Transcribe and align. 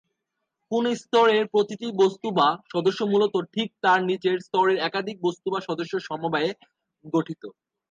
কোনও 0.71 0.91
স্তরের 1.01 1.43
প্রতিটি 1.47 1.87
"বস্তু" 1.95 2.27
বা 2.37 2.47
"সদস্য" 2.73 2.99
মূলত 3.11 3.33
ঠিক 3.53 3.69
তার 3.83 3.99
নিচের 4.09 4.35
স্তরের 4.39 4.77
একাধিক 4.81 5.17
বস্তু 5.21 5.47
বা 5.53 5.59
সদস্যের 5.67 6.05
সমবায়ে 6.07 6.49
গঠিত। 7.05 7.43